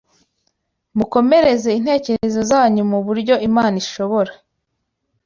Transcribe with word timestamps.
Mukomereze 0.97 1.69
intekerezo 1.79 2.39
zanyu 2.51 2.83
mu 2.91 2.99
buryo 3.05 3.35
Imana 3.49 3.75
ishobora 3.83 4.31